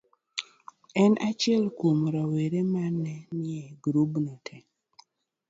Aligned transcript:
Ne 0.93 0.99
en 1.07 1.13
achiel 1.29 1.63
kuom 1.77 1.99
rowere 2.13 2.59
ma 2.73 2.85
ne 3.03 3.15
nie 3.41 3.61
grubno 3.83 4.33
te. 4.45 4.57